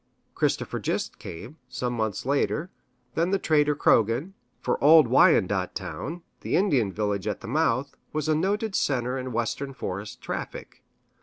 Christopher 0.33 0.79
Gist 0.79 1.19
came, 1.19 1.57
some 1.69 1.93
months 1.93 2.25
later; 2.25 2.71
then 3.13 3.29
the 3.29 3.37
trader 3.37 3.75
Croghan, 3.75 4.33
for 4.59 4.83
"Old 4.83 5.07
Wyandot 5.07 5.75
Town," 5.75 6.23
the 6.39 6.55
Indian 6.55 6.91
village 6.91 7.27
at 7.27 7.41
the 7.41 7.47
mouth, 7.47 7.95
was 8.11 8.27
a 8.27 8.33
noted 8.33 8.73
center 8.73 9.15
in 9.15 9.31
Western 9.31 9.75
forest 9.75 10.19
traffic. 10.19 10.81